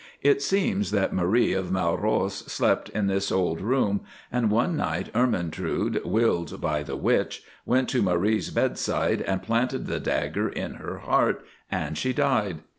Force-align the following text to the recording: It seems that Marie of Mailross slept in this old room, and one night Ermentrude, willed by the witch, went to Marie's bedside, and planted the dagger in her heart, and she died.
It 0.23 0.41
seems 0.41 0.89
that 0.89 1.13
Marie 1.13 1.53
of 1.53 1.67
Mailross 1.69 2.49
slept 2.49 2.89
in 2.89 3.05
this 3.05 3.31
old 3.31 3.61
room, 3.61 4.01
and 4.31 4.49
one 4.49 4.75
night 4.75 5.11
Ermentrude, 5.13 6.03
willed 6.03 6.59
by 6.59 6.81
the 6.81 6.95
witch, 6.95 7.43
went 7.67 7.87
to 7.89 8.01
Marie's 8.01 8.49
bedside, 8.49 9.21
and 9.21 9.43
planted 9.43 9.85
the 9.85 9.99
dagger 9.99 10.49
in 10.49 10.73
her 10.81 10.97
heart, 11.05 11.45
and 11.69 11.95
she 11.99 12.13
died. 12.13 12.61